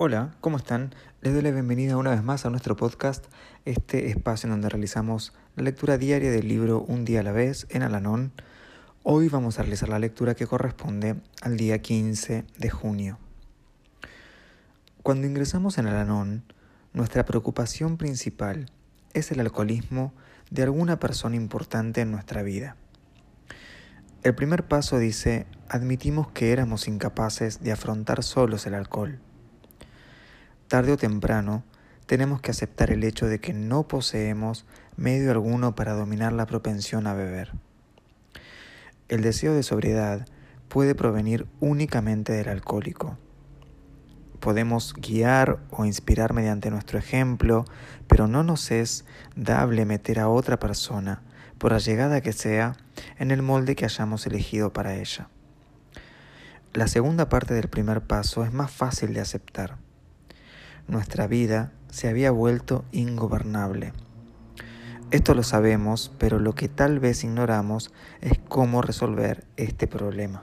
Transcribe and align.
Hola, 0.00 0.36
¿cómo 0.40 0.58
están? 0.58 0.94
Les 1.22 1.32
doy 1.32 1.42
la 1.42 1.50
bienvenida 1.50 1.96
una 1.96 2.10
vez 2.10 2.22
más 2.22 2.46
a 2.46 2.50
nuestro 2.50 2.76
podcast, 2.76 3.24
este 3.64 4.06
espacio 4.10 4.46
en 4.46 4.52
donde 4.52 4.68
realizamos 4.68 5.32
la 5.56 5.64
lectura 5.64 5.98
diaria 5.98 6.30
del 6.30 6.46
libro 6.46 6.82
Un 6.82 7.04
día 7.04 7.18
a 7.18 7.22
la 7.24 7.32
vez 7.32 7.66
en 7.68 7.82
Alanón 7.82 8.30
Hoy 9.02 9.28
vamos 9.28 9.58
a 9.58 9.62
realizar 9.62 9.88
la 9.88 9.98
lectura 9.98 10.36
que 10.36 10.46
corresponde 10.46 11.16
al 11.42 11.56
día 11.56 11.82
15 11.82 12.44
de 12.56 12.70
junio. 12.70 13.18
Cuando 15.02 15.26
ingresamos 15.26 15.78
en 15.78 15.88
Alanón, 15.88 16.44
nuestra 16.92 17.24
preocupación 17.24 17.96
principal 17.96 18.70
es 19.14 19.32
el 19.32 19.40
alcoholismo 19.40 20.14
de 20.52 20.62
alguna 20.62 21.00
persona 21.00 21.34
importante 21.34 22.02
en 22.02 22.12
nuestra 22.12 22.44
vida. 22.44 22.76
El 24.22 24.36
primer 24.36 24.68
paso 24.68 24.96
dice, 24.98 25.48
admitimos 25.68 26.30
que 26.30 26.52
éramos 26.52 26.86
incapaces 26.86 27.64
de 27.64 27.72
afrontar 27.72 28.22
solos 28.22 28.64
el 28.64 28.74
alcohol. 28.74 29.18
Tarde 30.68 30.92
o 30.92 30.96
temprano, 30.98 31.64
tenemos 32.04 32.42
que 32.42 32.50
aceptar 32.50 32.90
el 32.90 33.02
hecho 33.02 33.26
de 33.26 33.40
que 33.40 33.54
no 33.54 33.88
poseemos 33.88 34.66
medio 34.98 35.30
alguno 35.30 35.74
para 35.74 35.94
dominar 35.94 36.34
la 36.34 36.44
propensión 36.44 37.06
a 37.06 37.14
beber. 37.14 37.52
El 39.08 39.22
deseo 39.22 39.54
de 39.54 39.62
sobriedad 39.62 40.26
puede 40.68 40.94
provenir 40.94 41.46
únicamente 41.60 42.34
del 42.34 42.50
alcohólico. 42.50 43.16
Podemos 44.40 44.92
guiar 44.92 45.58
o 45.70 45.86
inspirar 45.86 46.34
mediante 46.34 46.70
nuestro 46.70 46.98
ejemplo, 46.98 47.64
pero 48.06 48.28
no 48.28 48.42
nos 48.42 48.70
es 48.70 49.06
dable 49.36 49.86
meter 49.86 50.20
a 50.20 50.28
otra 50.28 50.58
persona, 50.58 51.22
por 51.56 51.72
allegada 51.72 52.20
que 52.20 52.34
sea, 52.34 52.76
en 53.18 53.30
el 53.30 53.40
molde 53.40 53.74
que 53.74 53.86
hayamos 53.86 54.26
elegido 54.26 54.70
para 54.74 54.96
ella. 54.96 55.30
La 56.74 56.88
segunda 56.88 57.30
parte 57.30 57.54
del 57.54 57.68
primer 57.68 58.02
paso 58.02 58.44
es 58.44 58.52
más 58.52 58.70
fácil 58.70 59.14
de 59.14 59.20
aceptar. 59.20 59.87
Nuestra 60.88 61.26
vida 61.26 61.72
se 61.90 62.08
había 62.08 62.30
vuelto 62.30 62.84
ingobernable 62.92 63.92
esto 65.10 65.34
lo 65.34 65.42
sabemos, 65.42 66.12
pero 66.18 66.38
lo 66.38 66.54
que 66.54 66.68
tal 66.68 66.98
vez 66.98 67.24
ignoramos 67.24 67.90
es 68.20 68.38
cómo 68.46 68.82
resolver 68.82 69.44
este 69.56 69.86
problema. 69.86 70.42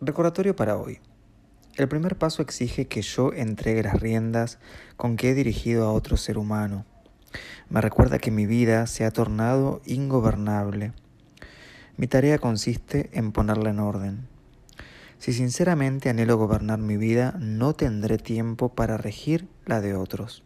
Recordatorio 0.00 0.56
para 0.56 0.78
hoy. 0.78 1.00
El 1.80 1.88
primer 1.88 2.18
paso 2.18 2.42
exige 2.42 2.86
que 2.88 3.00
yo 3.00 3.32
entregue 3.32 3.82
las 3.82 3.98
riendas 3.98 4.58
con 4.96 5.16
que 5.16 5.30
he 5.30 5.34
dirigido 5.34 5.86
a 5.86 5.92
otro 5.92 6.16
ser 6.16 6.36
humano 6.36 6.84
me 7.68 7.80
recuerda 7.80 8.18
que 8.18 8.32
mi 8.32 8.46
vida 8.46 8.86
se 8.88 9.04
ha 9.04 9.12
tornado 9.12 9.80
ingobernable. 9.86 10.92
Mi 11.96 12.08
tarea 12.08 12.38
consiste 12.38 13.10
en 13.12 13.30
ponerla 13.30 13.70
en 13.70 13.78
orden. 13.78 14.28
Si 15.18 15.32
sinceramente 15.32 16.08
anhelo 16.08 16.36
gobernar 16.36 16.78
mi 16.78 16.96
vida, 16.96 17.36
no 17.38 17.74
tendré 17.74 18.18
tiempo 18.18 18.70
para 18.70 18.96
regir 18.96 19.46
la 19.66 19.80
de 19.80 19.94
otros. 19.94 20.42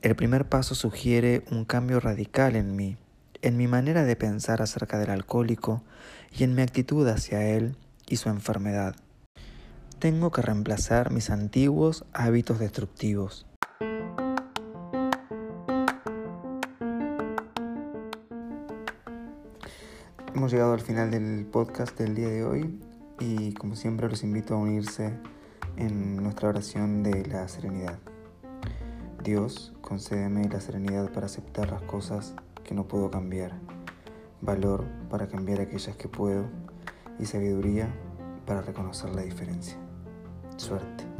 El 0.00 0.16
primer 0.16 0.48
paso 0.48 0.74
sugiere 0.74 1.44
un 1.50 1.64
cambio 1.64 2.00
radical 2.00 2.56
en 2.56 2.74
mí, 2.74 2.96
en 3.42 3.56
mi 3.56 3.66
manera 3.66 4.04
de 4.04 4.16
pensar 4.16 4.62
acerca 4.62 4.98
del 4.98 5.10
alcohólico 5.10 5.82
y 6.34 6.44
en 6.44 6.54
mi 6.54 6.62
actitud 6.62 7.06
hacia 7.08 7.46
él 7.46 7.76
y 8.08 8.16
su 8.16 8.30
enfermedad. 8.30 8.96
Tengo 10.02 10.32
que 10.32 10.42
reemplazar 10.42 11.12
mis 11.12 11.30
antiguos 11.30 12.04
hábitos 12.12 12.58
destructivos. 12.58 13.46
Hemos 20.34 20.50
llegado 20.50 20.72
al 20.72 20.80
final 20.80 21.12
del 21.12 21.46
podcast 21.46 21.96
del 21.96 22.16
día 22.16 22.30
de 22.30 22.44
hoy 22.44 22.80
y 23.20 23.52
como 23.54 23.76
siempre 23.76 24.08
los 24.08 24.24
invito 24.24 24.54
a 24.54 24.56
unirse 24.56 25.16
en 25.76 26.16
nuestra 26.16 26.48
oración 26.48 27.04
de 27.04 27.24
la 27.26 27.46
serenidad. 27.46 28.00
Dios, 29.22 29.72
concédeme 29.82 30.48
la 30.48 30.60
serenidad 30.60 31.12
para 31.12 31.26
aceptar 31.26 31.70
las 31.70 31.82
cosas 31.82 32.34
que 32.64 32.74
no 32.74 32.88
puedo 32.88 33.08
cambiar, 33.08 33.52
valor 34.40 34.84
para 35.08 35.28
cambiar 35.28 35.60
aquellas 35.60 35.94
que 35.94 36.08
puedo 36.08 36.46
y 37.20 37.26
sabiduría 37.26 37.94
para 38.46 38.62
reconocer 38.62 39.10
la 39.10 39.22
diferencia. 39.22 39.78
Suerte. 40.56 41.11